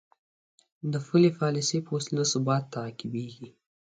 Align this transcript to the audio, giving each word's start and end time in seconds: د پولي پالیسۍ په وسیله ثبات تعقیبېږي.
د 0.91 0.93
پولي 1.05 1.31
پالیسۍ 1.39 1.79
په 1.83 1.91
وسیله 1.97 2.23
ثبات 2.33 2.63
تعقیبېږي. 2.75 3.47